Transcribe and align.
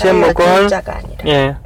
제목은. 0.00 0.68
예, 1.26 1.56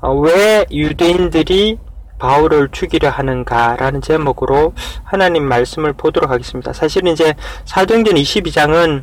어, 0.00 0.12
왜 0.14 0.64
유대인들이 0.70 1.78
바울을 2.18 2.68
죽이려 2.70 3.08
하는가라는 3.08 4.02
제목으로 4.02 4.74
하나님 5.04 5.44
말씀을 5.44 5.94
보도록 5.94 6.30
하겠습니다. 6.30 6.72
사실은 6.72 7.12
이제 7.12 7.34
사도행전 7.64 8.14
22장은 8.14 9.02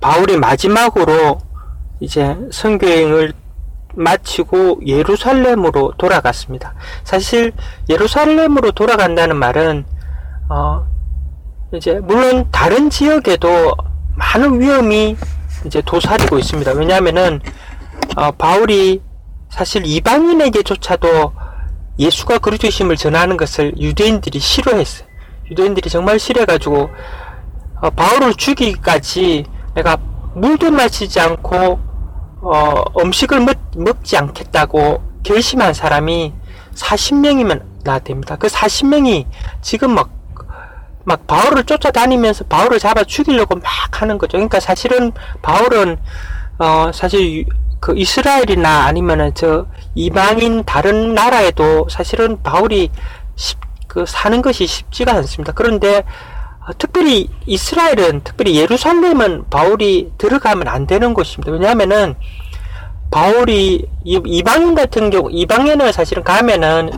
바울이 0.00 0.36
마지막으로 0.38 1.38
이제 2.00 2.36
선교행을 2.50 3.32
마치고 3.94 4.80
예루살렘으로 4.86 5.92
돌아갔습니다. 5.96 6.74
사실 7.04 7.52
예루살렘으로 7.88 8.72
돌아간다는 8.72 9.36
말은 9.36 9.84
어 10.48 10.84
이제 11.72 12.00
물론 12.00 12.48
다른 12.50 12.90
지역에도 12.90 13.72
많은 14.16 14.60
위험이 14.60 15.16
이제 15.66 15.82
도사리고 15.82 16.38
있습니다. 16.38 16.72
왜냐하면은 16.72 17.40
어, 18.16 18.30
바울이 18.32 19.00
사실 19.50 19.86
이방인에게조차도 19.86 21.32
예수가 21.98 22.38
그리스도이심을 22.38 22.96
전하는 22.96 23.36
것을 23.36 23.72
유대인들이 23.78 24.38
싫어했어요. 24.38 25.08
유대인들이 25.50 25.90
정말 25.90 26.18
싫어가지고 26.18 26.90
어, 27.80 27.90
바울을 27.90 28.34
죽이기까지 28.34 29.44
내가 29.74 29.96
물도 30.34 30.70
마시지 30.70 31.20
않고 31.20 31.78
어, 32.40 32.82
음식을 33.00 33.40
먹, 33.40 33.56
먹지 33.76 34.16
않겠다고 34.16 35.02
결심한 35.22 35.72
사람이 35.72 36.32
40명이면 36.74 37.62
나 37.84 37.98
됩니다. 37.98 38.36
그 38.36 38.48
40명이 38.48 39.26
지금 39.60 39.94
막, 39.94 40.10
막 41.04 41.26
바울을 41.26 41.64
쫓아다니면서 41.64 42.44
바울을 42.46 42.78
잡아 42.78 43.04
죽이려고 43.04 43.56
막 43.56 43.64
하는 44.00 44.18
거죠. 44.18 44.32
그러니까 44.38 44.60
사실은 44.60 45.12
바울은, 45.42 45.98
어, 46.58 46.90
사실 46.92 47.40
유- 47.40 47.44
그 47.80 47.92
이스라엘이나 47.96 48.84
아니면은 48.86 49.32
저 49.34 49.66
이방인 49.94 50.64
다른 50.64 51.14
나라에도 51.14 51.86
사실은 51.90 52.42
바울이 52.42 52.90
쉽, 53.36 53.58
그 53.86 54.04
사는 54.06 54.40
것이 54.40 54.66
쉽지가 54.66 55.12
않습니다. 55.16 55.52
그런데 55.52 56.02
어, 56.66 56.72
특별히 56.78 57.28
이스라엘은 57.44 58.22
특별히 58.24 58.56
예루살렘은 58.56 59.44
바울이 59.50 60.12
들어가면 60.16 60.66
안 60.68 60.86
되는 60.86 61.12
곳입니다. 61.12 61.52
왜냐하면은 61.52 62.14
바울이 63.10 63.86
이- 64.04 64.22
이방인 64.24 64.74
같은 64.74 65.10
경우 65.10 65.28
이방인을 65.30 65.92
사실은 65.92 66.24
가면은 66.24 66.90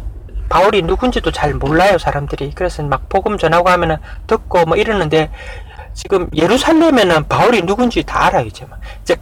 바울이 0.49 0.83
누군지도 0.83 1.31
잘 1.33 1.55
몰라요 1.55 1.99
사람들이 1.99 2.53
그래서 2.55 2.83
막 2.83 3.09
복음 3.09 3.39
전하고 3.39 3.69
하면은 3.71 3.97
듣고 4.27 4.65
뭐 4.65 4.77
이러는데 4.77 5.31
지금 5.95 6.29
예루살렘에는 6.35 7.29
바울이 7.29 7.63
누군지 7.63 8.03
다 8.03 8.27
알아요 8.27 8.47
이제 8.47 8.67
막. 8.67 8.79
이제 9.03 9.17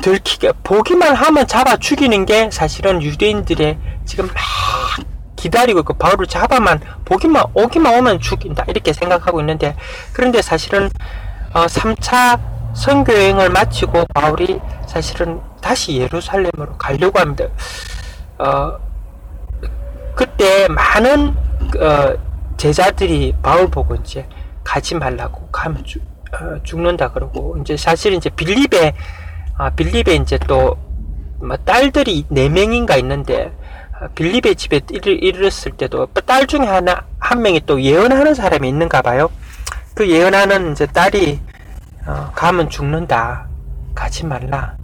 들키게 0.00 0.52
보기만 0.62 1.14
하면 1.14 1.46
잡아 1.46 1.76
죽이는 1.76 2.26
게 2.26 2.50
사실은 2.50 3.02
유대인들의 3.02 3.78
지금 4.04 4.26
막 4.26 4.36
기다리고 5.36 5.80
있고 5.80 5.94
바울을 5.94 6.26
잡아만 6.26 6.80
보기만 7.04 7.44
오기만 7.54 7.98
오면 7.98 8.20
죽인다 8.20 8.64
이렇게 8.68 8.92
생각하고 8.92 9.40
있는데 9.40 9.76
그런데 10.12 10.42
사실은 10.42 10.90
어, 11.54 11.66
3차 11.66 12.38
선교 12.74 13.12
여행을 13.12 13.50
마치고 13.50 14.04
바울이 14.14 14.60
사실은 14.86 15.40
다시 15.60 15.96
예루살렘으로 15.96 16.76
가려고 16.76 17.18
합니다. 17.18 17.44
어, 18.38 18.78
그때 20.18 20.66
많은 20.68 21.28
어, 21.80 22.14
제자들이 22.56 23.34
바울 23.40 23.68
보고 23.68 23.94
이제 23.94 24.26
가지 24.64 24.96
말라고 24.96 25.46
가면 25.48 25.84
죽, 25.84 26.02
어, 26.32 26.60
죽는다 26.64 27.12
그러고 27.12 27.56
이제 27.60 27.76
사실 27.76 28.14
이제 28.14 28.28
빌립에 28.28 28.94
아, 29.56 29.70
빌립에 29.70 30.16
이제 30.16 30.36
또 30.38 30.88
뭐 31.40 31.56
딸들이 31.56 32.24
네 32.28 32.48
명인가 32.48 32.96
있는데 32.96 33.52
아, 34.00 34.08
빌립의 34.14 34.56
집에 34.56 34.80
이르, 34.90 35.12
이르렀을 35.12 35.72
때도 35.72 36.06
딸 36.26 36.46
중에 36.46 36.66
하나 36.66 37.02
한 37.18 37.42
명이 37.42 37.62
또 37.66 37.80
예언하는 37.80 38.34
사람이 38.34 38.68
있는가 38.68 39.02
봐요. 39.02 39.30
그 39.94 40.08
예언하는 40.08 40.72
이제 40.72 40.86
딸이 40.86 41.40
어, 42.06 42.30
가면 42.34 42.70
죽는다. 42.70 43.46
가지 43.94 44.24
말라. 44.24 44.76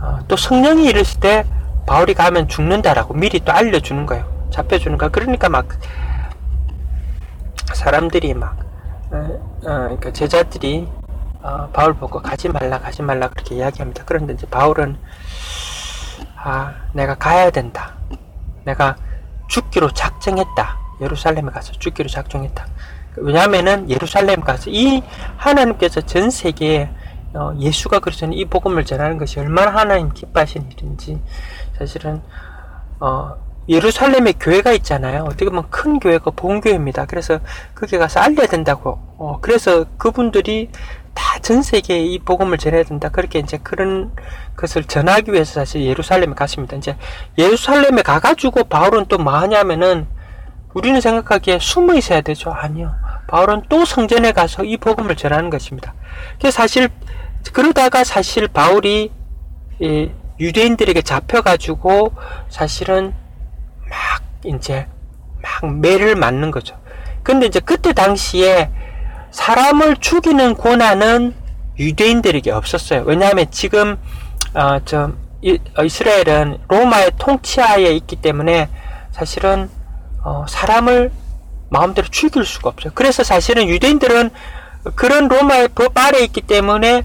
어, 0.00 0.18
또 0.28 0.36
성령이 0.36 0.86
이르실 0.86 1.20
때 1.20 1.44
바울이 1.86 2.14
가면 2.14 2.48
죽는다라고 2.48 3.14
미리 3.14 3.40
또 3.40 3.52
알려주는 3.52 4.06
거예요. 4.06 4.37
잡혀주는 4.50 4.98
거. 4.98 5.08
그러니까 5.08 5.48
막 5.48 5.68
사람들이 7.74 8.34
막 8.34 8.58
어, 9.10 9.16
어, 9.16 9.60
그러니까 9.62 10.12
제자들이 10.12 10.88
어, 11.42 11.68
바울 11.72 11.94
보고 11.94 12.20
가지 12.20 12.48
말라, 12.48 12.78
가지 12.78 13.02
말라 13.02 13.28
그렇게 13.28 13.56
이야기합니다. 13.56 14.04
그런데 14.04 14.34
이제 14.34 14.46
바울은 14.46 14.98
아, 16.36 16.74
내가 16.92 17.14
가야 17.14 17.50
된다. 17.50 17.94
내가 18.64 18.96
죽기로 19.48 19.90
작정했다. 19.90 20.78
예루살렘에 21.00 21.50
가서 21.50 21.72
죽기로 21.72 22.08
작정했다. 22.08 22.66
왜냐하면은 23.16 23.88
예루살렘 23.90 24.40
가서 24.40 24.70
이 24.70 25.02
하나님께서 25.36 26.00
전 26.02 26.30
세계에 26.30 26.90
어, 27.34 27.54
예수가 27.58 28.00
그리스도는 28.00 28.34
이 28.34 28.44
복음을 28.44 28.84
전하는 28.84 29.18
것이 29.18 29.38
얼마나 29.38 29.72
하나님 29.72 30.12
기뻐하시는 30.12 30.70
일인지 30.72 31.20
사실은 31.76 32.22
어, 33.00 33.34
예루살렘에 33.68 34.32
교회가 34.40 34.72
있잖아요. 34.72 35.24
어떻게 35.24 35.46
보면 35.46 35.68
큰 35.70 35.98
교회가 36.00 36.30
본교회입니다. 36.32 37.06
그래서 37.06 37.38
거기 37.74 37.98
가서 37.98 38.20
알려야 38.20 38.46
된다고. 38.46 38.98
어, 39.18 39.38
그래서 39.40 39.84
그분들이 39.98 40.70
다 41.14 41.38
전 41.40 41.62
세계에 41.62 42.00
이 42.00 42.18
복음을 42.18 42.58
전해야 42.58 42.82
된다. 42.84 43.08
그렇게 43.10 43.38
이제 43.38 43.58
그런 43.62 44.12
것을 44.56 44.84
전하기 44.84 45.32
위해서 45.32 45.54
사실 45.54 45.82
예루살렘에 45.84 46.34
갔습니다. 46.34 46.76
이제 46.76 46.96
예루살렘에 47.38 48.02
가가지고 48.02 48.64
바울은 48.64 49.06
또 49.06 49.18
뭐 49.18 49.32
하냐면은 49.34 50.06
우리는 50.74 51.00
생각하기에 51.00 51.58
숨어 51.60 51.94
있어야 51.94 52.20
되죠. 52.20 52.50
아니요. 52.50 52.92
바울은 53.28 53.62
또 53.68 53.84
성전에 53.84 54.32
가서 54.32 54.64
이 54.64 54.76
복음을 54.76 55.16
전하는 55.16 55.50
것입니다. 55.50 55.94
그래서 56.38 56.56
사실 56.56 56.88
그러다가 57.52 58.04
사실 58.04 58.48
바울이 58.48 59.10
이 59.80 60.10
유대인들에게 60.40 61.02
잡혀가지고 61.02 62.12
사실은 62.48 63.12
막 63.88 64.22
이제 64.44 64.86
막 65.42 65.74
매를 65.76 66.16
맞는 66.16 66.50
거죠. 66.50 66.78
근데 67.22 67.46
이제 67.46 67.60
그때 67.60 67.92
당시에 67.92 68.70
사람을 69.30 69.96
죽이는 69.96 70.54
권한은 70.54 71.34
유대인들에게 71.78 72.50
없었어요. 72.50 73.02
왜냐하면 73.04 73.46
지금 73.50 73.98
어, 74.54 74.78
저 74.84 75.12
이, 75.42 75.58
어, 75.76 75.84
이스라엘은 75.84 76.58
로마의 76.68 77.12
통치하에 77.18 77.92
있기 77.92 78.16
때문에 78.16 78.68
사실은 79.12 79.70
어, 80.24 80.44
사람을 80.48 81.12
마음대로 81.70 82.08
죽일 82.08 82.44
수가 82.44 82.70
없어요. 82.70 82.92
그래서 82.94 83.22
사실은 83.22 83.68
유대인들은 83.68 84.30
그런 84.94 85.28
로마의 85.28 85.68
법 85.74 85.96
아래 85.96 86.20
있기 86.20 86.40
때문에 86.40 87.04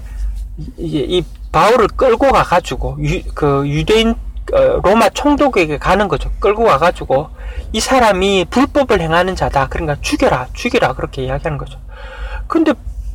이, 0.58 0.66
이 0.78 1.24
바울을 1.52 1.88
끌고 1.88 2.32
가가지고 2.32 2.98
유, 3.02 3.22
그 3.34 3.68
유대인 3.68 4.10
어, 4.10 4.14
로마 4.82 5.08
총독에게 5.08 5.78
가는 5.78 6.08
거죠. 6.08 6.30
끌고 6.38 6.64
가가지고 6.64 7.30
이 7.72 7.80
사람이 7.80 8.46
불법을 8.50 9.00
행하는 9.00 9.36
자다. 9.36 9.68
그러니까 9.68 9.96
죽여라, 10.00 10.48
죽여라 10.52 10.94
그렇게 10.94 11.24
이야기하는 11.24 11.58
거죠. 11.58 11.78
근데 12.46 12.72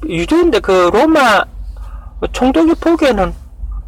유대인들 0.08 0.62
그 0.62 0.90
로마 0.94 1.44
총독이 2.32 2.76
보기에는 2.76 3.34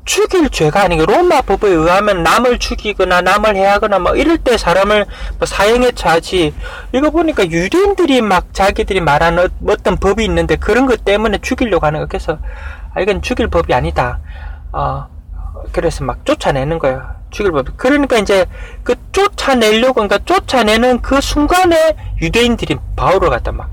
죽일 0.04 0.50
죄가 0.50 0.84
아니고 0.84 1.06
로마 1.06 1.42
법에 1.42 1.70
의하면 1.70 2.24
남을 2.24 2.60
죽이거나 2.60 3.22
남을 3.22 3.56
해하거나 3.56 4.00
뭐 4.00 4.16
이럴 4.16 4.38
때 4.40 4.58
사람을 4.58 5.06
뭐 5.38 5.46
사형에 5.46 5.92
처하지 5.92 6.54
이거 6.92 7.10
보니까 7.12 7.46
유대인들이 7.46 8.22
막 8.22 8.54
자기들이 8.54 9.00
말하는 9.00 9.50
어떤 9.68 9.98
법이 9.98 10.26
있는데 10.26 10.56
그런 10.56 10.88
것 10.88 11.06
때문에 11.06 11.38
죽이려고 11.38 11.86
하는 11.86 12.00
거 12.00 12.08
그래서 12.08 12.40
아 12.94 13.02
이건 13.02 13.22
죽일 13.22 13.48
법이 13.48 13.74
아니다 13.74 14.20
어 14.72 15.08
그래서 15.72 16.04
막 16.04 16.26
쫓아내는 16.26 16.80
거예요 16.80 17.21
죽일 17.32 17.52
법 17.52 17.66
그러니까 17.78 18.18
이제 18.18 18.46
그 18.84 18.96
쫓아내려고 19.12 19.96
그러니까 19.96 20.20
쫓아내는 20.20 21.02
그 21.02 21.20
순간에 21.22 21.96
유대인들이 22.22 22.78
바울을 22.96 23.30
갖다 23.30 23.52
막 23.52 23.70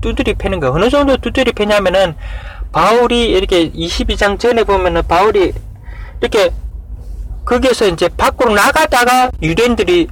두드리 0.00 0.34
패는 0.34 0.58
거예요 0.60 0.74
어느 0.74 0.90
정도 0.90 1.16
두드리 1.16 1.52
패냐면은 1.52 2.16
바울이 2.72 3.30
이렇게 3.30 3.70
22장 3.70 4.38
전에 4.38 4.64
보면은 4.64 5.02
바울이 5.06 5.52
이렇게 6.20 6.50
거기에서 7.44 7.86
이제 7.86 8.08
밖으로 8.08 8.54
나가다가 8.54 9.30
유대인들이 9.42 10.08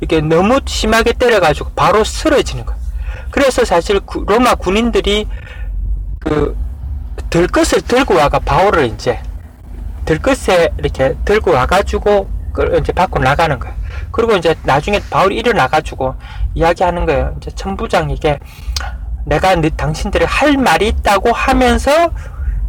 이렇게 0.00 0.20
너무 0.20 0.60
심하게 0.66 1.12
때려가지고 1.12 1.70
바로 1.76 2.02
쓰러지는 2.04 2.64
거예요. 2.64 2.80
그래서 3.30 3.64
사실 3.64 4.00
구- 4.00 4.24
로마 4.26 4.54
군인들이 4.54 5.28
그 6.18 6.56
들것을 7.28 7.82
들고 7.82 8.14
와가 8.14 8.38
바울을 8.40 8.86
이제 8.86 9.20
들것에 10.06 10.70
이렇게 10.78 11.14
들고 11.24 11.52
와가지고 11.52 12.28
그 12.52 12.78
이제 12.80 12.92
밖으로 12.92 13.22
나가는 13.24 13.58
거예요. 13.58 13.74
그리고 14.10 14.34
이제 14.36 14.54
나중에 14.64 15.00
바울이 15.10 15.36
일어나가지고 15.36 16.14
이야기하는 16.54 17.06
거예요. 17.06 17.34
이제 17.38 17.50
천부장에게 17.52 18.38
내가 19.26 19.54
너, 19.56 19.68
당신들이 19.70 20.24
할 20.24 20.56
말이 20.56 20.88
있다고 20.88 21.32
하면서 21.32 22.10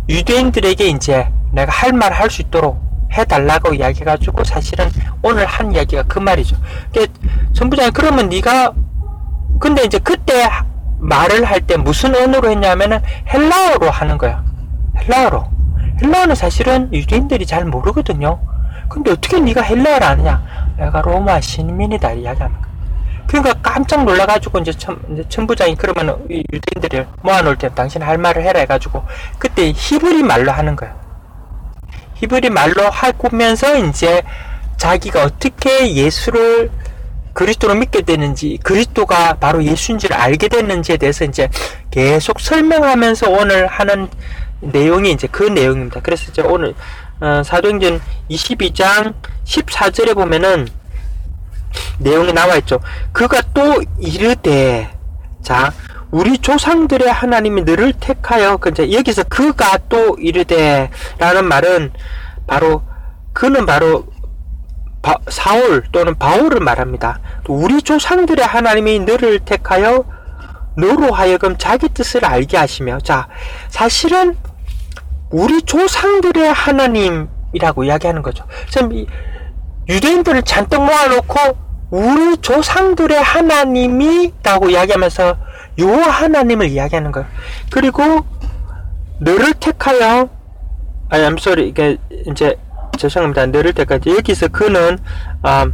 유대인들에게 0.09 0.85
이제 0.87 1.27
내가 1.51 1.71
할 1.71 1.91
말 1.93 2.11
할 2.13 2.29
수 2.29 2.41
있도록 2.41 2.79
해달라고 3.13 3.73
이야기해가지고 3.73 4.43
사실은 4.45 4.89
오늘 5.21 5.45
한 5.45 5.73
이야기가 5.73 6.03
그 6.03 6.19
말이죠. 6.19 6.55
그러니까 6.91 7.13
전부장이 7.53 7.91
그러면 7.91 8.29
네가 8.29 8.73
근데 9.59 9.83
이제 9.83 9.99
그때 9.99 10.49
말을 10.99 11.43
할 11.45 11.61
때 11.61 11.77
무슨 11.77 12.15
언어로 12.15 12.49
했냐면은 12.49 12.99
헬라어로 13.33 13.89
하는 13.89 14.17
거야. 14.17 14.43
헬라어로. 14.97 15.43
헬라어는 16.01 16.35
사실은 16.35 16.93
유대인들이 16.93 17.45
잘 17.45 17.65
모르거든요. 17.65 18.39
근데 18.91 19.11
어떻게 19.11 19.39
네가 19.39 19.61
헬라어를 19.61 20.03
아느냐? 20.03 20.43
내가 20.77 21.01
로마 21.01 21.39
시민이다 21.39 22.11
거야. 22.11 22.51
그러니까 23.25 23.53
깜짝 23.61 24.03
놀라가지고 24.03 24.59
이제 24.59 24.73
천부장이 25.29 25.75
그러면 25.77 26.25
유대인들을 26.29 27.07
모아놓을 27.21 27.57
때 27.57 27.69
당신 27.73 28.01
할 28.01 28.17
말을 28.17 28.43
해라 28.43 28.59
해가지고 28.59 29.05
그때 29.39 29.71
히브리 29.73 30.23
말로 30.23 30.51
하는 30.51 30.75
거야. 30.75 30.93
히브리 32.15 32.49
말로 32.49 32.89
하면서 32.89 33.77
이제 33.77 34.21
자기가 34.75 35.23
어떻게 35.23 35.93
예수를 35.93 36.69
그리스도로 37.31 37.75
믿게 37.75 38.01
되는지 38.01 38.59
그리스도가 38.61 39.35
바로 39.35 39.63
예수인 39.63 39.99
줄 39.99 40.13
알게 40.13 40.49
됐는지에 40.49 40.97
대해서 40.97 41.23
이제 41.23 41.49
계속 41.91 42.41
설명하면서 42.41 43.29
오늘 43.29 43.67
하는 43.67 44.09
내용이 44.59 45.11
이제 45.11 45.29
그 45.31 45.43
내용입니다. 45.43 46.01
그래서 46.01 46.29
이제 46.29 46.41
오늘 46.41 46.75
어, 47.21 47.43
사도행전 47.43 48.01
22장 48.29 49.13
14절에 49.45 50.15
보면은 50.15 50.67
내용이 51.99 52.33
나와 52.33 52.55
있죠. 52.57 52.79
그가 53.11 53.41
또 53.53 53.81
이르되 53.99 54.89
자 55.41 55.71
우리 56.09 56.37
조상들의 56.39 57.09
하나님이 57.11 57.61
너를 57.61 57.93
택하여 57.93 58.57
그 58.57 58.69
이제 58.69 58.91
여기서 58.91 59.23
그가 59.29 59.77
또 59.87 60.17
이르되라는 60.19 61.45
말은 61.47 61.93
바로 62.47 62.83
그는 63.33 63.65
바로 63.65 64.07
바, 65.01 65.15
사울 65.29 65.83
또는 65.91 66.15
바울을 66.17 66.59
말합니다. 66.59 67.19
우리 67.47 67.81
조상들의 67.81 68.45
하나님이 68.45 68.99
너를 68.99 69.39
택하여 69.39 70.05
너로 70.75 71.13
하여금 71.13 71.57
자기 71.57 71.87
뜻을 71.89 72.25
알게 72.25 72.57
하시며 72.57 72.99
자 72.99 73.27
사실은 73.69 74.35
우리 75.31 75.61
조상들의 75.61 76.51
하나님이라고 76.53 77.83
이야기하는 77.83 78.21
거죠. 78.21 78.45
참 78.69 78.91
유대인들을 79.89 80.43
잔뜩 80.43 80.81
모아놓고 80.83 81.35
우리 81.89 82.37
조상들의 82.37 83.21
하나님이라고 83.21 84.69
이야기하면서 84.69 85.37
요 85.79 85.87
하나님을 85.87 86.69
이야기하는 86.69 87.11
거예요. 87.11 87.27
그리고 87.69 88.25
너를 89.19 89.53
택하여 89.53 90.29
아니, 91.09 91.23
I'm 91.23 91.37
sorry. 91.37 91.67
이게 91.67 91.97
이제 92.25 92.55
죄송합니다. 92.97 93.45
너를 93.47 93.73
택하여 93.73 93.99
여기서 94.05 94.47
그는 94.47 94.97
아, 95.41 95.69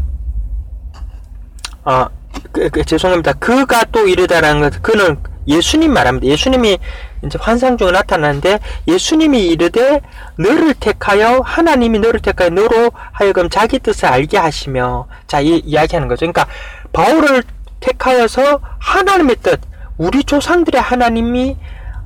아 1.84 2.10
그, 2.52 2.70
그, 2.70 2.84
죄송합니다. 2.84 3.34
그가 3.34 3.84
또 3.92 4.08
이르다라는 4.08 4.62
것, 4.62 4.82
그는 4.82 5.18
예수님 5.48 5.94
말합니다. 5.94 6.26
예수님이 6.26 6.80
이제 7.24 7.38
환상 7.42 7.78
중에 7.78 7.92
나타나는데 7.92 8.60
예수님이 8.88 9.48
이르되 9.48 10.02
너를 10.38 10.74
택하여 10.76 11.40
하나님이 11.44 12.00
너를 12.00 12.20
택하여 12.20 12.50
너로 12.50 12.92
하여금 13.12 13.50
자기 13.50 13.80
뜻을 13.80 14.06
알게 14.08 14.38
하시며 14.38 15.08
자 15.28 15.40
이, 15.40 15.58
이야기하는 15.60 16.08
거죠. 16.08 16.32
그러니까 16.32 16.48
바울을 16.94 17.44
택하여서 17.80 18.60
하나님의 18.80 19.38
뜻 19.42 19.60
우리 19.98 20.24
조상들의 20.24 20.80
하나님이 20.80 21.58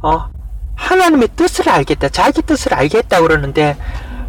어 0.02 0.30
하나님의 0.76 1.30
뜻을 1.36 1.70
알겠다. 1.70 2.10
자기 2.10 2.42
뜻을 2.42 2.74
알겠다 2.74 3.22
그러는데 3.22 3.78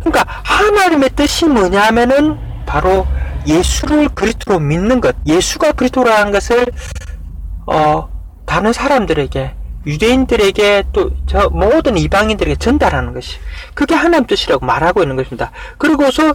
그러니까 0.00 0.24
하나님의 0.26 1.10
뜻이 1.10 1.46
뭐냐면은 1.46 2.38
바로 2.66 3.06
예수를 3.46 4.08
그리스도로 4.08 4.58
믿는 4.58 5.00
것. 5.00 5.14
예수가 5.26 5.72
그리스도라는 5.72 6.32
것을 6.32 6.66
어 7.66 8.08
다른 8.44 8.72
사람들에게 8.72 9.54
유대인들에게 9.86 10.84
또 10.92 11.10
저 11.32 11.48
모든 11.48 11.96
이방인들에게 11.96 12.56
전달하는 12.56 13.14
것이 13.14 13.38
그게 13.72 13.94
하나님 13.94 14.26
뜻이라고 14.26 14.66
말하고 14.66 15.02
있는 15.02 15.16
것입니다. 15.16 15.50
그리고서 15.78 16.34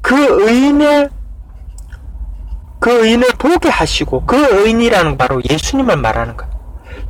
그 0.00 0.16
의인의 0.16 1.10
그 2.80 3.04
의인을 3.04 3.28
보게 3.38 3.68
하시고 3.68 4.24
그 4.24 4.36
의인이라는 4.36 5.18
바로 5.18 5.42
예수님을 5.48 5.98
말하는 5.98 6.38
것. 6.38 6.46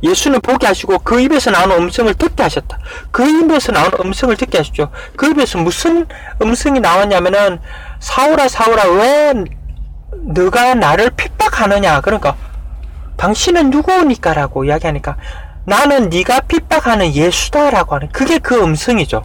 예수는 0.03 0.41
보게 0.41 0.67
하시고 0.67 0.99
그 0.99 1.21
입에서 1.21 1.51
나오는 1.51 1.77
음성을 1.77 2.13
듣게 2.15 2.43
하셨다. 2.43 2.77
그 3.11 3.25
입에서 3.25 3.71
나오는 3.71 3.97
음성을 4.01 4.35
듣게 4.35 4.57
하셨죠. 4.57 4.91
그 5.15 5.29
입에서 5.29 5.57
무슨 5.57 6.05
음성이 6.41 6.81
나왔냐면은 6.81 7.59
사울아 8.01 8.49
사울아 8.49 8.89
왜 8.89 9.33
너가 10.11 10.75
나를 10.75 11.11
핍박하느냐 11.11 12.01
그러니까 12.01 12.35
당신은 13.15 13.69
누구니까라고 13.69 14.65
이야기하니까 14.65 15.15
나는 15.65 16.09
네가 16.09 16.41
핍박하는 16.41 17.13
예수다라고 17.13 17.95
하는 17.95 18.09
그게 18.09 18.37
그 18.37 18.61
음성이죠. 18.61 19.23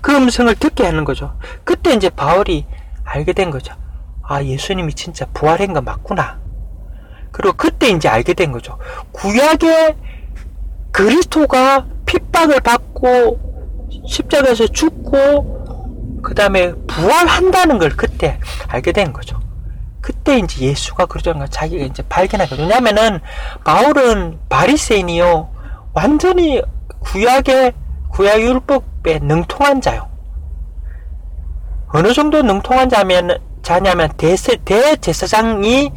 그 0.00 0.14
음성을 0.14 0.54
듣게 0.56 0.84
하는 0.84 1.04
거죠. 1.04 1.36
그때 1.64 1.92
이제 1.92 2.08
바울이 2.08 2.66
알게 3.04 3.32
된 3.32 3.50
거죠. 3.50 3.74
아 4.22 4.42
예수님이 4.42 4.94
진짜 4.94 5.26
부활한 5.32 5.72
거 5.72 5.80
맞구나. 5.80 6.40
그리고 7.30 7.54
그때 7.56 7.88
이제 7.88 8.08
알게 8.08 8.34
된 8.34 8.52
거죠. 8.52 8.78
구약의 9.12 9.96
그리스도가 10.92 11.86
핍박을 12.06 12.60
받고 12.60 13.88
십자가에서 14.06 14.66
죽고 14.68 16.20
그 16.22 16.34
다음에 16.34 16.72
부활한다는 16.86 17.78
걸 17.78 17.90
그때 17.90 18.38
알게 18.68 18.92
된 18.92 19.12
거죠. 19.12 19.40
그때 20.00 20.38
이제 20.38 20.66
예수가 20.66 21.06
그러던 21.06 21.38
걸 21.38 21.48
자기가 21.48 21.84
이제 21.84 22.02
발견하게 22.08 22.56
왜냐면은 22.56 23.20
바울은 23.64 24.38
바리새인이요 24.48 25.51
완전히 25.94 26.62
구약의 27.00 27.72
구약 28.10 28.40
율법에 28.40 29.20
능통한 29.22 29.80
자요. 29.80 30.08
어느 31.88 32.12
정도 32.12 32.42
능통한 32.42 32.88
자면 32.88 33.38
자냐면 33.62 34.10
대세 34.16 34.56
대제사장이 34.64 35.92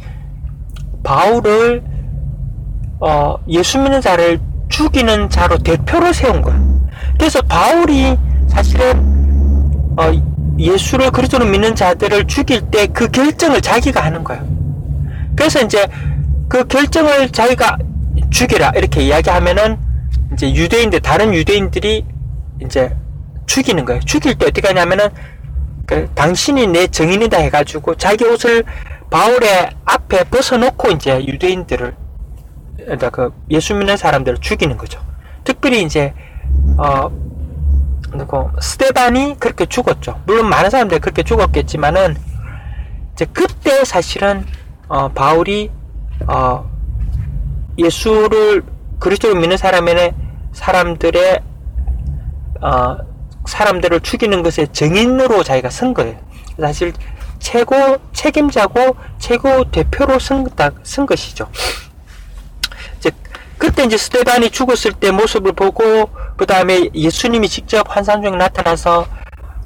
바울을 1.02 1.82
어, 3.00 3.36
예수 3.48 3.78
믿는 3.78 4.00
자를 4.00 4.40
죽이는 4.68 5.30
자로 5.30 5.58
대표로 5.58 6.12
세운 6.12 6.42
거야. 6.42 6.60
그래서 7.18 7.40
바울이 7.42 8.16
사실은 8.48 9.94
어, 9.98 10.12
예수를 10.58 11.10
그리스도로 11.10 11.44
믿는 11.44 11.74
자들을 11.74 12.26
죽일 12.26 12.62
때 12.70 12.86
그 12.88 13.08
결정을 13.08 13.60
자기가 13.60 14.02
하는 14.02 14.24
거야. 14.24 14.42
그래서 15.34 15.60
이제 15.60 15.86
그 16.48 16.64
결정을 16.64 17.30
자기가 17.30 17.76
죽이라 18.30 18.70
이렇게 18.76 19.02
이야기하면은 19.02 19.85
이제 20.36 20.54
유대인들 20.54 21.00
다른 21.00 21.32
유대인들이 21.32 22.04
이제 22.62 22.94
죽이는 23.46 23.86
거예요. 23.86 24.00
죽일 24.02 24.34
때 24.36 24.46
어떻게 24.46 24.68
하냐면은 24.68 25.08
그 25.86 26.10
당신이 26.14 26.66
내 26.66 26.86
정인이다 26.86 27.38
해가지고 27.38 27.94
자기 27.94 28.24
옷을 28.24 28.62
바울의 29.10 29.70
앞에 29.86 30.24
벗어놓고 30.24 30.90
이제 30.90 31.24
유대인들을 31.24 31.96
그러니까 32.76 33.10
그 33.10 33.32
예수 33.50 33.74
믿는 33.74 33.96
사람들을 33.96 34.38
죽이는 34.42 34.76
거죠. 34.76 35.00
특별히 35.42 35.82
이제 35.82 36.12
어그 36.76 38.60
스테반이 38.60 39.36
그렇게 39.38 39.64
죽었죠. 39.64 40.20
물론 40.26 40.50
많은 40.50 40.68
사람들이 40.68 41.00
그렇게 41.00 41.22
죽었겠지만은 41.22 42.14
이제 43.14 43.24
그때 43.32 43.84
사실은 43.84 44.44
어 44.88 45.08
바울이 45.08 45.70
어 46.26 46.68
예수를 47.78 48.64
그리스도를 48.98 49.40
믿는 49.40 49.56
사람의 49.56 50.25
사람들의 50.56 51.42
어 52.62 52.96
사람들을 53.46 54.00
죽이는 54.00 54.42
것에 54.42 54.66
증인으로 54.72 55.44
자기가 55.44 55.70
쓴 55.70 55.94
거예요. 55.94 56.18
사실 56.58 56.92
최고 57.38 57.76
책임자고 58.12 58.96
최고 59.18 59.70
대표로 59.70 60.18
쓴, 60.18 60.46
쓴 60.82 61.06
것이죠. 61.06 61.48
이제 62.96 63.10
그때 63.58 63.84
이제 63.84 63.96
스테반이 63.96 64.50
죽었을 64.50 64.94
때 64.94 65.10
모습을 65.10 65.52
보고 65.52 66.10
그 66.36 66.46
다음에 66.46 66.88
예수님이 66.94 67.48
직접 67.48 67.86
환상 67.94 68.22
중에 68.22 68.30
나타나서 68.30 69.06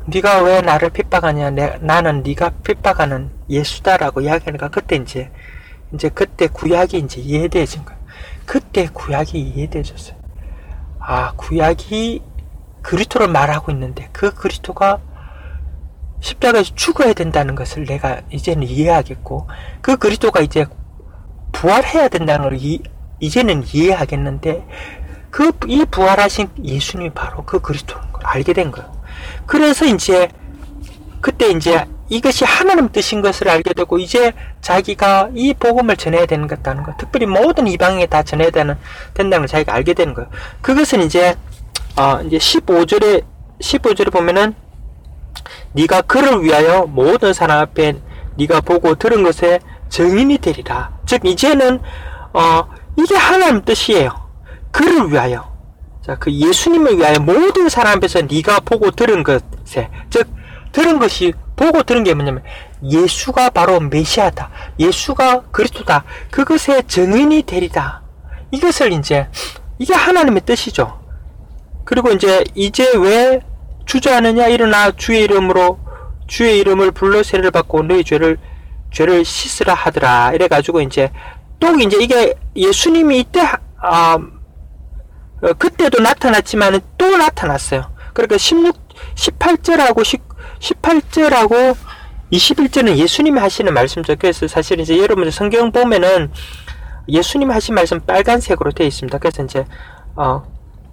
네가 0.06 0.42
왜 0.42 0.60
나를 0.60 0.90
핍박하냐? 0.90 1.50
내, 1.50 1.78
나는 1.80 2.22
네가 2.24 2.50
핍박하는 2.64 3.30
예수다라고 3.48 4.22
이야기하니까 4.22 4.68
그때 4.68 4.96
이제 4.96 5.30
이제 5.94 6.08
그때 6.08 6.48
구약이 6.48 6.98
이제 6.98 7.20
이해되어진 7.20 7.84
거예요. 7.84 8.00
그때 8.44 8.88
구약이 8.92 9.38
이해되어졌어요. 9.38 10.19
아 11.10 11.32
구약이 11.34 12.22
그리스도를 12.82 13.26
말하고 13.26 13.72
있는데 13.72 14.08
그 14.12 14.32
그리스도가 14.32 15.00
십자가에서 16.20 16.72
죽어야 16.76 17.14
된다는 17.14 17.56
것을 17.56 17.84
내가 17.84 18.20
이제는 18.30 18.62
이해하겠고 18.62 19.48
그 19.80 19.96
그리스도가 19.96 20.40
이제 20.40 20.66
부활해야 21.50 22.06
된다는 22.06 22.44
걸 22.44 22.58
이, 22.60 22.80
이제는 23.18 23.64
이해하겠는데 23.72 24.64
그 25.32 25.50
이 25.66 25.84
부활하신 25.84 26.48
예수님이 26.62 27.10
바로 27.10 27.44
그 27.44 27.58
그리스도인 27.60 28.12
걸 28.12 28.24
알게 28.24 28.52
된 28.52 28.70
거예요. 28.70 28.92
그래서 29.46 29.86
이제 29.86 30.28
그때 31.20 31.48
이제 31.50 31.86
이것이 32.10 32.44
하나님 32.44 32.90
뜻인 32.90 33.22
것을 33.22 33.48
알게 33.48 33.72
되고 33.72 33.98
이제 33.98 34.32
자기가 34.60 35.30
이 35.34 35.54
복음을 35.54 35.96
전해야 35.96 36.26
되는 36.26 36.48
것다는 36.48 36.82
거. 36.82 36.92
특별히 36.98 37.26
모든 37.26 37.68
이방에 37.68 38.04
다 38.06 38.22
전해야 38.22 38.50
되는 38.50 38.76
된다는 39.14 39.42
걸 39.42 39.48
자기가 39.48 39.72
알게 39.72 39.94
되는 39.94 40.12
거예요. 40.12 40.28
그것은 40.60 41.02
이제 41.02 41.36
어 41.96 42.20
이제 42.26 42.36
15절에 42.36 43.24
15절에 43.60 44.12
보면은 44.12 44.54
네가 45.72 46.02
그를 46.02 46.42
위하여 46.42 46.84
모든 46.86 47.32
사람 47.32 47.60
앞에 47.60 47.94
네가 48.36 48.60
보고 48.62 48.96
들은 48.96 49.22
것에 49.22 49.60
증인이 49.88 50.38
되리라. 50.38 50.90
즉 51.06 51.24
이제는 51.24 51.80
어 52.32 52.64
이게 52.98 53.14
하나님 53.14 53.62
뜻이에요. 53.62 54.10
그를 54.72 55.10
위하여. 55.10 55.50
자, 56.04 56.16
그 56.16 56.32
예수님을 56.32 56.98
위하여 56.98 57.20
모든 57.20 57.68
사람 57.68 57.98
앞에서 57.98 58.22
네가 58.22 58.60
보고 58.60 58.90
들은 58.90 59.22
것에 59.22 59.90
즉 60.08 60.26
들은 60.72 60.98
것이 60.98 61.32
보고 61.60 61.82
들은 61.82 62.04
게 62.04 62.14
뭐냐면 62.14 62.42
예수가 62.82 63.50
바로 63.50 63.80
메시아다. 63.80 64.50
예수가 64.78 65.42
그리스도다. 65.50 66.04
그것의 66.30 66.84
증인이 66.88 67.42
되리다. 67.42 68.00
이것을 68.50 68.94
이제 68.94 69.28
이게 69.78 69.92
하나님의 69.92 70.40
뜻이죠. 70.46 70.98
그리고 71.84 72.12
이제 72.12 72.42
이제 72.54 72.90
왜 72.96 73.40
주저하느냐 73.84 74.46
일어나 74.46 74.90
주의 74.92 75.22
이름으로 75.24 75.78
주의 76.26 76.58
이름을 76.60 76.92
불러 76.92 77.22
세례를 77.22 77.50
받고 77.50 77.82
너희 77.82 78.04
죄를 78.04 78.38
죄를 78.90 79.22
씻으라 79.26 79.74
하더라. 79.74 80.32
이래 80.32 80.48
가지고 80.48 80.80
이제 80.80 81.12
또 81.58 81.74
이제 81.78 81.98
이게 82.00 82.34
예수님이 82.56 83.18
이때 83.18 83.42
아 83.82 84.18
어, 85.42 85.52
그때도 85.58 86.00
나타났지만 86.00 86.80
또 86.96 87.18
나타났어요. 87.18 87.92
그러니까 88.14 88.38
16 88.38 88.76
18절하고 89.14 90.04
10 90.04 90.29
18절하고 90.60 91.76
21절은 92.32 92.96
예수님이 92.96 93.40
하시는 93.40 93.72
말씀죠. 93.74 94.14
그래서 94.18 94.46
사실 94.46 94.78
이제 94.80 94.96
여러분들 94.98 95.32
성경 95.32 95.72
보면은 95.72 96.30
예수님 97.08 97.50
하신 97.50 97.74
말씀 97.74 98.00
빨간색으로 98.00 98.70
되어 98.70 98.86
있습니다. 98.86 99.18
그래서 99.18 99.42
이제 99.42 99.64
어 100.14 100.42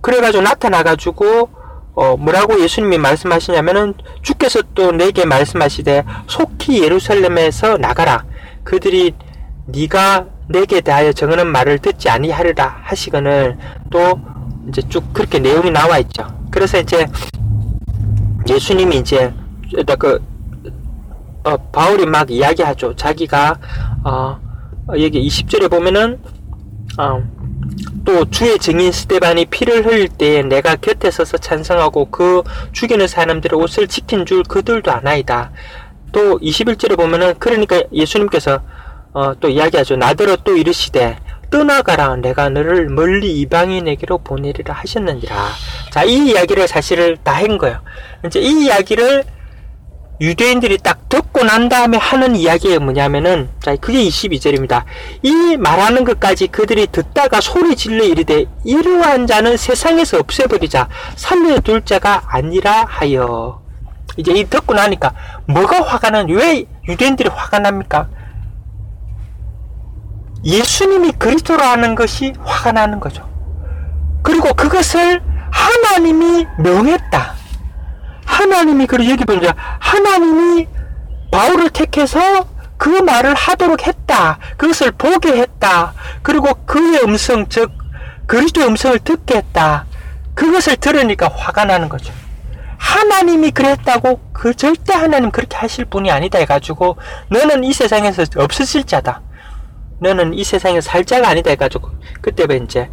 그래가지고 0.02 0.44
나타나가지고 0.44 1.50
어 1.94 2.18
뭐라고 2.18 2.60
예수님이 2.60 2.98
말씀하시냐면은 2.98 3.94
주께서 4.22 4.62
또 4.74 4.92
내게 4.92 5.26
말씀하시되 5.26 6.04
속히 6.28 6.82
예루살렘에서 6.84 7.78
나가라. 7.78 8.26
그들이 8.64 9.14
네가 9.68 10.28
내게 10.50 10.82
대하여 10.82 11.12
정하는 11.12 11.48
말을 11.48 11.80
듣지 11.80 12.10
아니하리라 12.10 12.80
하시거늘 12.84 13.58
또 13.92 14.20
이제 14.70 14.82
쭉 14.90 15.14
그렇게 15.14 15.40
내용이 15.40 15.72
나와 15.72 16.00
있죠. 16.00 16.26
그래서 16.50 16.80
이제 16.80 17.06
예수님이 18.48 18.98
이제 18.98 19.34
그 20.00 20.22
어, 21.44 21.58
바울이 21.72 22.06
막 22.06 22.30
이야기하죠. 22.30 22.96
자기가 22.96 23.58
어, 24.04 24.40
여기 25.00 25.26
20절에 25.28 25.70
보면은 25.70 26.20
어, 26.98 27.24
또 28.06 28.26
주의 28.30 28.58
증인 28.58 28.92
스테반이 28.92 29.46
피를 29.46 29.86
흘릴 29.86 30.10
때에 30.10 30.42
내가 30.44 30.76
곁에 30.76 31.12
서서 31.12 31.38
찬성하고 31.38 32.10
그 32.10 32.44
죽이는 32.72 33.08
사람들의 33.08 33.60
옷을 33.60 33.88
지킨 33.88 34.26
줄 34.26 34.44
그들도 34.44 34.92
아나이다. 34.92 35.52
또 36.12 36.40
21절에 36.40 36.98
보면은 36.98 37.36
그러니까 37.40 37.82
예수님께서 37.94 38.62
어, 39.14 39.34
또 39.40 39.50
이야기하죠. 39.50 39.96
나더러 39.98 40.38
또 40.44 40.56
이르시되 40.56 41.18
떠나가라 41.50 42.16
내가 42.18 42.50
너를 42.50 42.90
멀리 42.90 43.40
이방인에게로 43.40 44.20
보내리라 44.20 44.74
하셨느니라. 44.74 45.36
자, 45.92 46.04
이 46.04 46.30
이야기를 46.30 46.68
사실을 46.68 47.18
다 47.24 47.38
한 47.38 47.58
거예요. 47.58 47.80
이제 48.26 48.40
이 48.42 48.66
이야기를 48.66 49.24
유대인들이 50.20 50.80
딱 50.80 51.10
듣고 51.10 51.44
난 51.44 51.70
다음에 51.70 51.98
하는 51.98 52.36
이야기가 52.36 52.80
뭐냐면은 52.80 53.50
자 53.62 53.76
그게 53.76 54.04
22절입니다. 54.04 54.84
이 55.22 55.58
말하는 55.58 56.04
것까지 56.04 56.48
그들이 56.48 56.88
듣다가 56.88 57.40
소리 57.40 57.76
질러 57.76 58.04
이르되 58.04 58.46
이러한 58.64 59.28
자는 59.28 59.58
세상에서 59.58 60.18
없애버리자 60.18 60.90
살려둘 61.16 61.86
자가 61.86 62.24
아니라 62.28 62.86
하여 62.88 63.62
이제 64.18 64.32
이 64.34 64.44
듣고 64.46 64.74
나니까 64.74 65.14
뭐가 65.46 65.84
화가 65.84 66.10
나는 66.10 66.36
왜 66.36 66.66
유대인들이 66.88 67.30
화가 67.30 67.60
납니까? 67.60 68.10
예수님이 70.44 71.12
그리스도라는 71.14 71.94
것이 71.94 72.34
화가 72.44 72.72
나는 72.72 73.00
거죠. 73.00 73.28
그리고 74.24 74.54
그것을 74.54 75.22
하나님이 75.52 76.48
명했다. 76.60 77.37
하나님이 78.28 78.86
그리고 78.86 79.12
여기 79.12 79.26
보자 79.26 79.56
하나님이 79.80 80.68
바울을 81.32 81.70
택해서 81.72 82.20
그 82.78 82.90
말을 82.90 83.34
하도록 83.34 83.88
했다. 83.88 84.38
그것을 84.58 84.92
보게 84.92 85.38
했다. 85.38 85.94
그리고 86.22 86.54
그의 86.66 87.02
음성 87.04 87.48
즉 87.50 87.72
그리스도의 88.28 88.68
음성을 88.68 89.00
듣게 89.00 89.38
했다. 89.38 89.86
그것을 90.36 90.76
들으니까 90.78 91.30
화가 91.34 91.66
나는 91.66 91.90
거죠. 91.90 92.14
하나님이 92.78 93.52
그랬다고 93.52 94.20
그 94.32 94.54
절대 94.54 94.94
하나님 94.94 95.32
그렇게 95.32 95.58
하실 95.58 95.86
분이 95.86 96.12
아니다 96.12 96.38
해가지고 96.38 96.98
너는 97.30 97.64
이 97.64 97.74
세상에서 97.74 98.26
없으실 98.36 98.84
자다. 98.84 99.22
너는 100.00 100.36
이 100.36 100.44
세상에서 100.44 100.88
살 100.88 101.04
자가 101.04 101.30
아니다 101.30 101.50
해가지고 101.50 101.90
그때부터 102.22 102.64
이제 102.64 102.92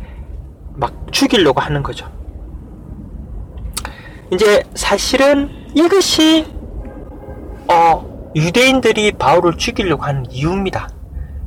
막 0.74 0.94
죽이려고 1.12 1.60
하는 1.60 1.82
거죠. 1.82 2.10
이제 4.32 4.62
사실은 4.74 5.50
이것이 5.74 6.46
어, 7.68 8.30
유대인들이 8.34 9.12
바울을 9.12 9.56
죽이려고 9.56 10.02
하는 10.04 10.26
이유입니다. 10.30 10.88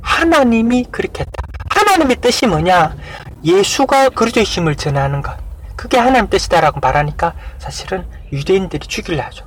하나님이 0.00 0.84
그렇게 0.90 1.20
했다. 1.20 1.32
하나님의 1.70 2.16
뜻이 2.16 2.46
뭐냐? 2.46 2.96
예수가 3.44 4.10
그리스도이심을 4.10 4.76
전하는 4.76 5.22
것. 5.22 5.36
그게 5.76 5.96
하나님 5.96 6.28
뜻이다라고 6.28 6.80
말하니까 6.80 7.34
사실은 7.58 8.06
유대인들이 8.32 8.86
죽이려 8.86 9.22
하죠. 9.24 9.46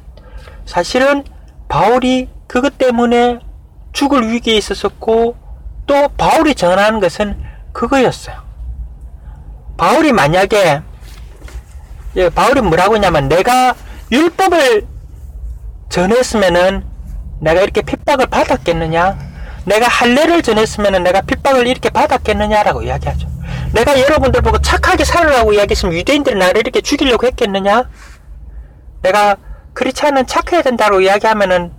사실은 0.65 1.23
바울이 1.67 2.29
그것 2.47 2.77
때문에 2.77 3.39
죽을 3.91 4.31
위기에 4.31 4.55
있었었고 4.55 5.35
또 5.87 6.07
바울이 6.17 6.55
전하는 6.55 6.99
것은 6.99 7.41
그거였어요. 7.73 8.35
바울이 9.77 10.13
만약에 10.13 10.81
예, 12.17 12.29
바울이 12.29 12.61
뭐라고 12.61 12.95
했냐면 12.95 13.29
내가 13.29 13.73
율법을 14.11 14.85
전했으면은 15.89 16.85
내가 17.39 17.61
이렇게 17.61 17.81
핍박을 17.81 18.27
받았겠느냐? 18.27 19.17
내가 19.65 19.87
할례를 19.87 20.41
전했으면은 20.41 21.03
내가 21.03 21.21
핍박을 21.21 21.67
이렇게 21.67 21.89
받았겠느냐라고 21.89 22.81
이야기하죠. 22.83 23.29
내가 23.73 23.99
여러분들 23.99 24.41
보고 24.41 24.57
착하게 24.59 25.05
살으라고 25.05 25.53
이야기했으면 25.53 25.95
유대인들이 25.95 26.35
나를 26.37 26.57
이렇게 26.61 26.81
죽이려고 26.81 27.27
했겠느냐? 27.27 27.89
내가 29.01 29.37
그렇지 29.73 30.05
않은 30.05 30.27
착해야 30.27 30.61
된다고 30.61 30.99
이야기하면은 30.99 31.71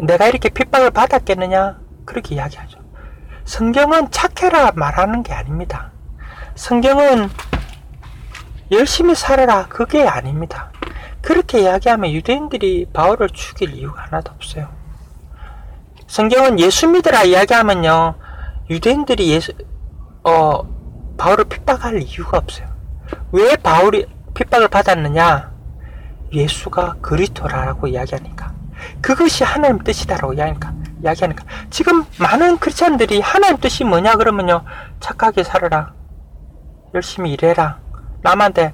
내가 0.00 0.28
이렇게 0.28 0.48
핍박을 0.48 0.90
받았겠느냐? 0.90 1.78
그렇게 2.04 2.34
이야기하죠. 2.34 2.78
성경은 3.44 4.10
착해라 4.10 4.72
말하는 4.74 5.22
게 5.22 5.32
아닙니다. 5.32 5.90
성경은 6.54 7.30
열심히 8.72 9.14
살아라 9.14 9.66
그게 9.68 10.06
아닙니다. 10.06 10.72
그렇게 11.20 11.60
이야기하면 11.60 12.10
유대인들이 12.10 12.86
바울을 12.92 13.28
죽일 13.30 13.74
이유가 13.74 14.04
하나도 14.04 14.32
없어요. 14.32 14.68
성경은 16.06 16.58
예수 16.58 16.88
믿으라 16.88 17.24
이야기하면요 17.24 18.14
유대인들이 18.70 19.30
예수 19.30 19.52
어 20.24 20.62
바울을 21.18 21.44
핍박할 21.44 22.02
이유가 22.02 22.38
없어요. 22.38 22.66
왜 23.30 23.56
바울이 23.56 24.06
핍박을 24.34 24.68
받았느냐? 24.68 25.52
예수가 26.32 26.96
그리스도라고 27.02 27.88
이야기하니까 27.88 28.54
그것이 29.02 29.44
하나님 29.44 29.78
뜻이다라고 29.80 30.32
이야기하니까 30.32 30.72
이야기하니까 31.02 31.44
지금 31.68 32.04
많은 32.18 32.58
크리스천들이 32.58 33.20
하나님 33.20 33.58
뜻이 33.58 33.84
뭐냐 33.84 34.16
그러면요 34.16 34.64
착하게 34.98 35.44
살아라 35.44 35.92
열심히 36.94 37.32
일해라 37.32 37.81
남한테 38.22 38.72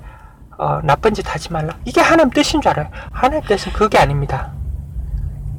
어, 0.59 0.81
나쁜 0.83 1.15
짓 1.15 1.25
하지 1.33 1.53
말라. 1.53 1.75
이게 1.85 2.01
하나님 2.01 2.31
뜻인 2.31 2.61
줄 2.61 2.71
알아요. 2.71 2.89
하나님 3.13 3.43
뜻은 3.47 3.73
그게 3.73 3.99
아닙니다. 3.99 4.53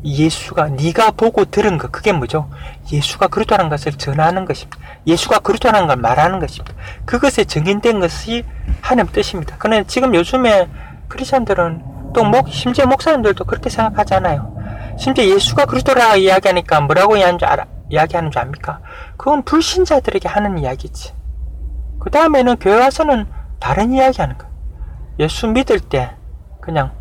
예수가 0.04 0.70
네가 0.70 1.12
보고 1.12 1.46
들은 1.46 1.78
것 1.78 1.92
그게 1.92 2.12
뭐죠? 2.12 2.50
예수가 2.92 3.28
그리스도라는 3.28 3.70
것을 3.70 3.94
전하는 3.94 4.46
것입니다. 4.46 4.78
예수가 5.06 5.40
그리스도라는 5.40 5.88
걸 5.88 5.98
말하는 5.98 6.40
것입니다. 6.40 6.74
그것에 7.06 7.44
정인된 7.44 8.00
것이 8.00 8.46
하나님 8.82 9.12
뜻입니다. 9.12 9.56
그런데 9.58 9.86
지금 9.88 10.16
요즘에 10.16 10.70
크리스천들은 11.10 11.84
또 12.14 12.24
목, 12.24 12.50
심지어 12.50 12.86
목사님들도 12.86 13.44
그렇게 13.46 13.70
생각하잖아요. 13.70 14.96
심지어 14.98 15.26
예수가 15.26 15.66
그리스도라 15.66 16.16
이야기하니까 16.16 16.82
뭐라고 16.82 17.16
이야기하는 17.16 17.40
줄, 17.40 17.48
알아, 17.48 17.66
이야기하는 17.90 18.32
줄 18.32 18.42
압니까? 18.42 18.80
그건 19.18 19.44
불신자들에게 19.44 20.28
하는 20.28 20.58
이야기지. 20.58 21.14
그 22.00 22.10
다음에는 22.10 22.58
교회 22.58 22.80
와서는 22.80 23.28
다른 23.60 23.92
이야기 23.92 24.22
하는 24.22 24.38
거예요. 24.38 24.54
예수 25.20 25.48
믿을 25.48 25.80
때 25.80 26.16
그냥 26.62 26.92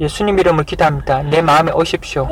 예수님 0.00 0.38
이름을 0.38 0.64
기도합니다. 0.64 1.22
내 1.22 1.42
마음에 1.42 1.70
오십시오. 1.72 2.28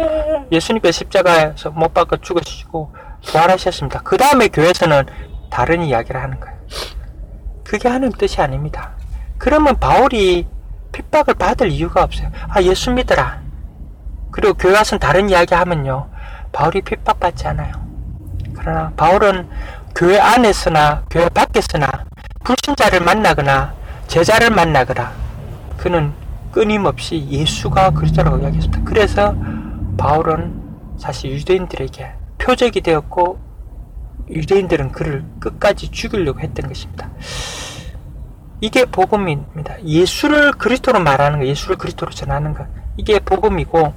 예수님께서 0.51 0.99
십자가에서 0.99 1.71
못 1.71 1.93
박아 1.95 2.17
죽으시고 2.21 2.95
부활하셨습니다. 3.27 4.01
그 4.01 4.17
다음에 4.17 4.49
교회에서는 4.49 5.07
다른 5.51 5.83
이야기를 5.83 6.21
하는 6.21 6.41
거예요. 6.41 6.57
그게 7.63 7.89
하는 7.89 8.11
뜻이 8.11 8.41
아닙니다. 8.41 8.93
그러면 9.39 9.79
바울이 9.79 10.49
핍박을 10.93 11.35
받을 11.35 11.71
이유가 11.71 12.03
없어요. 12.03 12.31
아, 12.49 12.61
예수 12.63 12.91
믿어라. 12.91 13.41
그리고 14.33 14.55
교회 14.55 14.75
와서 14.75 14.99
다른 14.99 15.31
이야기 15.31 15.55
하면요. 15.55 16.09
바울이 16.53 16.81
핍박받지 16.83 17.47
않아요. 17.49 17.73
그러나 18.57 18.93
바울은 18.97 19.49
교회 19.95 20.19
안에서나 20.19 21.05
교회 21.11 21.29
밖에서나 21.29 22.07
불신자를 22.45 23.01
만나거나 23.01 23.75
제자를 24.07 24.51
만나거나 24.51 25.13
그는 25.77 26.13
끊임없이 26.51 27.27
예수가 27.31 27.91
그리스도라고 27.91 28.39
이야기했습니다. 28.39 28.85
그래서 28.85 29.35
바울은 29.97 30.61
사실 30.99 31.31
유대인들에게 31.33 32.13
표적이 32.39 32.81
되었고 32.81 33.39
유대인들은 34.31 34.93
그를 34.93 35.25
끝까지 35.39 35.91
죽이려고 35.91 36.41
했던 36.41 36.69
것입니다. 36.69 37.11
이게 38.61 38.85
복음입니다. 38.85 39.83
예수를 39.85 40.53
그리스도로 40.53 41.01
말하는 41.01 41.39
것, 41.39 41.47
예수를 41.47 41.77
그리스도로 41.77 42.11
전하는 42.13 42.55
것. 42.55 42.67
이게 42.97 43.19
복음이고 43.19 43.95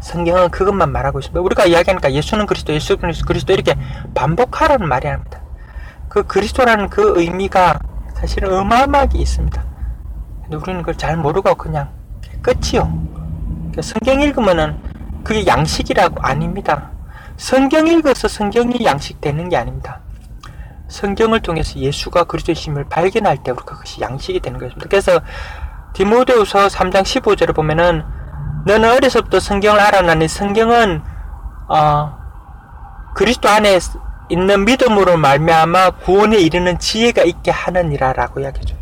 성경은 0.00 0.50
그것만 0.50 0.92
말하고 0.92 1.18
있습니다. 1.18 1.40
우리가 1.40 1.64
이야기하니까 1.66 2.12
예수는 2.12 2.46
그리스도, 2.46 2.72
예수 2.72 2.96
그리스도, 2.96 3.26
그리스도 3.26 3.52
이렇게 3.52 3.74
반복하라는 4.14 4.88
말이 4.88 5.08
아닙니다. 5.08 5.43
그 6.14 6.22
그리스도라는 6.22 6.90
그 6.90 7.14
의미가 7.16 7.80
사실은 8.14 8.56
어마어마하게 8.56 9.18
있습니다. 9.18 9.64
근데 10.42 10.56
우리는 10.56 10.78
그걸 10.82 10.96
잘 10.96 11.16
모르고 11.16 11.56
그냥 11.56 11.88
끝이요. 12.40 12.88
그러니까 13.56 13.82
성경 13.82 14.20
읽으면은 14.20 14.78
그게 15.24 15.44
양식이라고 15.44 16.22
아닙니다. 16.22 16.92
성경 17.36 17.88
읽어서 17.88 18.28
성경이 18.28 18.84
양식되는 18.84 19.48
게 19.48 19.56
아닙니다. 19.56 19.98
성경을 20.86 21.40
통해서 21.40 21.80
예수가 21.80 22.22
그리스도이심을 22.24 22.84
발견할 22.84 23.42
때 23.42 23.50
우리가 23.50 23.64
그것이 23.64 24.00
양식이 24.00 24.38
되는 24.38 24.60
것입니다. 24.60 24.86
그래서 24.88 25.20
디모데후서 25.94 26.68
3장 26.68 27.02
15절을 27.02 27.56
보면은 27.56 28.04
너는 28.66 28.88
어려서부터 28.88 29.40
성경을 29.40 29.80
알아나니 29.80 30.28
성경은 30.28 31.02
어, 31.66 32.16
그리스도 33.16 33.48
안에 33.48 33.80
있는 34.28 34.64
믿음으로 34.64 35.16
말미암아 35.16 35.90
구원에 36.02 36.38
이르는 36.38 36.78
지혜가 36.78 37.22
있게 37.22 37.50
하느니라라고 37.50 38.40
이야기해줘요. 38.40 38.78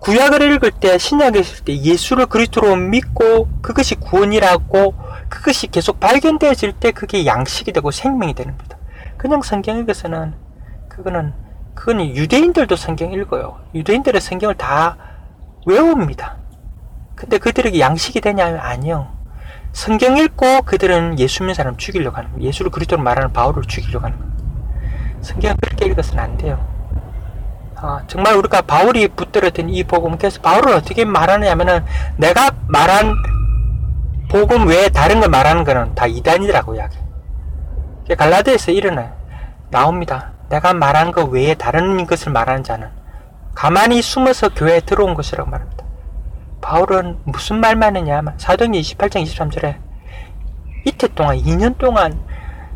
구약을 0.00 0.42
읽을 0.54 0.70
때 0.72 0.98
신약을 0.98 1.40
읽을 1.40 1.64
때 1.64 1.76
예수를 1.76 2.26
그리스도로 2.26 2.74
믿고 2.76 3.48
그것이 3.60 3.94
구원이라고 3.96 4.94
그것이 5.28 5.66
계속 5.68 6.00
발견되어질 6.00 6.72
때 6.72 6.90
그게 6.90 7.26
양식이 7.26 7.72
되고 7.72 7.90
생명이 7.90 8.34
되는 8.34 8.56
겁니다. 8.56 8.78
그냥 9.16 9.42
성경 9.42 9.78
읽어서는 9.78 10.34
그거는 10.88 11.34
그거는 11.74 12.16
유대인들도 12.16 12.74
성경 12.76 13.12
읽어요. 13.12 13.60
유대인들의 13.74 14.20
성경을 14.20 14.54
다 14.56 14.96
외웁니다. 15.66 16.36
근데 17.14 17.38
그들에게 17.38 17.78
양식이 17.78 18.20
되냐면 18.20 18.58
아니요. 18.60 19.12
성경 19.72 20.16
읽고 20.16 20.62
그들은 20.62 21.18
예수 21.18 21.42
믿는 21.42 21.54
사람 21.54 21.76
죽이려고 21.76 22.16
하는 22.16 22.32
거예요. 22.32 22.46
예수를 22.48 22.70
그리스도로 22.70 23.02
말하는 23.02 23.32
바울을 23.32 23.64
죽이려고 23.64 24.06
하는 24.06 24.18
거예요. 24.18 24.29
성경 25.22 25.56
그렇게 25.60 25.86
읽어서는 25.86 26.22
안 26.22 26.36
돼요. 26.36 26.58
아, 27.76 28.02
정말 28.06 28.34
우리가 28.36 28.62
바울이 28.62 29.08
붙들었던 29.08 29.70
이 29.70 29.84
복음, 29.84 30.18
그래서 30.18 30.40
바울은 30.42 30.74
어떻게 30.74 31.04
말하느냐면은 31.04 31.84
내가 32.16 32.50
말한 32.68 33.14
복음 34.30 34.68
외에 34.68 34.88
다른 34.88 35.20
걸 35.20 35.30
말하는 35.30 35.64
거는 35.64 35.94
다 35.94 36.06
이단이라고 36.06 36.74
이야기. 36.74 36.98
갈라디아에서 38.16 38.72
일어나요. 38.72 39.12
나옵니다. 39.70 40.32
내가 40.48 40.74
말한 40.74 41.12
것 41.12 41.24
외에 41.30 41.54
다른 41.54 42.06
것을 42.06 42.32
말하는 42.32 42.62
자는 42.64 42.88
가만히 43.54 44.02
숨어서 44.02 44.48
교회에 44.50 44.80
들어온 44.80 45.14
것이라고 45.14 45.48
말합니다. 45.48 45.84
바울은 46.60 47.18
무슨 47.24 47.60
말만 47.60 47.96
했냐? 47.96 48.22
사도행전 48.36 48.82
28장 48.82 49.24
23절에 49.24 49.76
이태 50.84 51.08
동안 51.08 51.36
2년 51.38 51.78
동안 51.78 52.18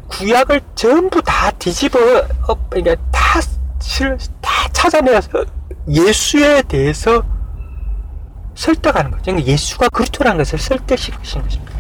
구약을 0.09 0.61
전부 0.75 1.21
다 1.23 1.51
뒤집어 1.53 1.99
엎, 2.47 2.71
그러니까 2.71 2.97
다, 3.11 3.41
실, 3.81 4.17
다 4.41 4.69
찾아내서 4.73 5.45
예수에 5.89 6.63
대해서 6.63 7.23
설득하는 8.55 9.11
거죠. 9.11 9.23
그러니까 9.25 9.51
예수가 9.51 9.89
그리스도라는 9.89 10.39
것을 10.39 10.59
설득시키신 10.59 11.43
것입니다. 11.43 11.73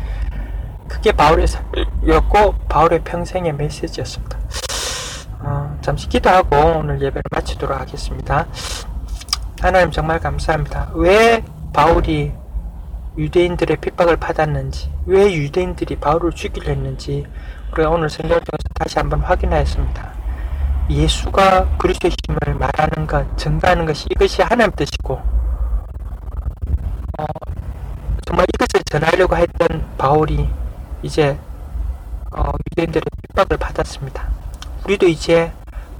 그게 0.88 1.12
바울의 1.12 1.46
삶이었고 1.46 2.54
바울의 2.68 3.04
평생의 3.04 3.54
메시지였습니다. 3.54 4.38
어, 5.40 5.78
잠시 5.82 6.08
기도하고 6.08 6.56
오늘 6.78 7.00
예배를 7.00 7.22
마치도록 7.30 7.78
하겠습니다. 7.78 8.46
하나님 9.60 9.90
정말 9.90 10.18
감사합니다. 10.20 10.90
왜 10.94 11.44
바울이 11.72 12.32
유대인들의 13.16 13.76
핍박을 13.78 14.16
받았는지, 14.16 14.90
왜 15.06 15.32
유대인들이 15.32 15.96
바울을 15.96 16.32
죽이려 16.32 16.70
했는지 16.70 17.26
우리가 17.74 17.90
오늘 17.90 18.08
성경을 18.08 18.40
통해서 18.40 18.62
다시 18.74 18.98
한번 18.98 19.20
확인하였습니다. 19.20 20.12
예수가 20.90 21.76
그리스도의 21.78 22.14
힘을 22.26 22.54
말하는 22.54 23.06
것, 23.06 23.36
증가하는 23.36 23.84
것이 23.84 24.06
이것이 24.10 24.42
하나님 24.42 24.70
뜻이고 24.72 25.14
어, 27.18 27.24
정말 28.24 28.46
이것을 28.54 28.84
전하려고 28.84 29.36
했던 29.36 29.84
바울이 29.98 30.48
이제 31.02 31.36
어, 32.36 32.50
유대인들의 32.70 33.02
핍박을 33.28 33.56
받았습니다. 33.58 34.28
우리도 34.84 35.08
이제 35.08 35.52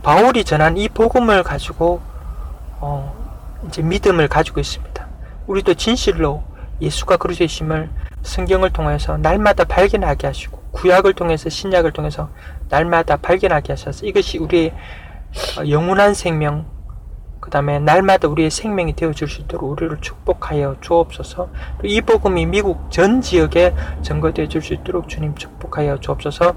바울이 0.02 0.44
전한 0.44 0.76
이 0.76 0.88
복음을 0.88 1.42
가지고 1.42 2.02
어, 2.78 3.60
이제 3.66 3.82
믿음을 3.82 4.28
가지고 4.28 4.60
있습니다. 4.60 5.06
우리도 5.48 5.74
진실로 5.74 6.44
예수가 6.80 7.16
그리스도이심을 7.16 7.90
성경을 8.22 8.70
통해서 8.70 9.16
날마다 9.16 9.64
발견하게 9.64 10.28
하시고 10.28 10.63
구약을 10.74 11.14
통해서 11.14 11.48
신약을 11.48 11.92
통해서 11.92 12.30
날마다 12.68 13.16
발견하게 13.16 13.72
하셔서 13.72 14.04
이것이 14.06 14.38
우리의 14.38 14.72
어, 15.58 15.68
영원한 15.68 16.14
생명 16.14 16.66
그 17.40 17.50
다음에 17.50 17.78
날마다 17.78 18.26
우리의 18.28 18.50
생명이 18.50 18.96
되어줄 18.96 19.28
수 19.28 19.42
있도록 19.42 19.70
우리를 19.70 19.98
축복하여 20.00 20.76
주옵소서. 20.80 21.50
이 21.82 22.00
복음이 22.00 22.46
미국 22.46 22.90
전 22.90 23.20
지역에 23.20 23.74
전거되어 24.00 24.48
줄 24.48 24.62
수 24.62 24.72
있도록 24.72 25.10
주님 25.10 25.34
축복하여 25.34 26.00
주옵소서. 26.00 26.54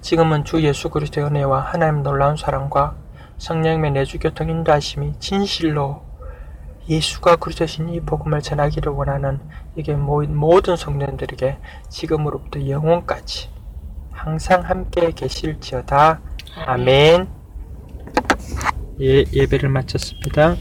지금은 0.00 0.44
주 0.44 0.60
예수 0.62 0.90
그리스도의 0.90 1.28
은혜와 1.28 1.60
하나님 1.60 2.02
놀라운 2.02 2.36
사랑과 2.36 2.96
성령의 3.38 3.92
내주 3.92 4.18
교통 4.18 4.50
인도하심이 4.50 5.14
진실로 5.20 6.02
예수가 6.88 7.36
그리스도신 7.36 7.88
이 7.90 8.00
복음을 8.00 8.42
전하기를 8.42 8.90
원하는 8.90 9.38
이게 9.76 9.94
모든 9.94 10.76
성도들에게 10.76 11.58
지금으로부터 11.88 12.68
영원까지 12.68 13.48
항상 14.10 14.62
함께 14.62 15.12
계실지어다. 15.12 16.20
아멘. 16.66 17.28
예, 19.00 19.24
예배를 19.32 19.68
마쳤습니다. 19.70 20.56